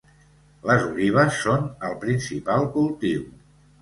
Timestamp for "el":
1.91-1.95